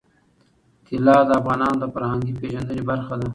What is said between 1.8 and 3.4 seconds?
د فرهنګي پیژندنې برخه ده.